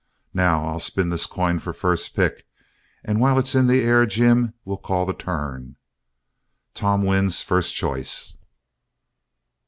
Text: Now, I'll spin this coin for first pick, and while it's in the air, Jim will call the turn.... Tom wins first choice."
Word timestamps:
Now, 0.33 0.65
I'll 0.65 0.79
spin 0.79 1.09
this 1.09 1.27
coin 1.27 1.59
for 1.59 1.73
first 1.73 2.15
pick, 2.15 2.47
and 3.05 3.21
while 3.21 3.37
it's 3.37 3.53
in 3.53 3.67
the 3.67 3.81
air, 3.83 4.07
Jim 4.07 4.55
will 4.65 4.79
call 4.79 5.05
the 5.05 5.13
turn.... 5.13 5.75
Tom 6.73 7.05
wins 7.05 7.43
first 7.43 7.75
choice." 7.75 8.35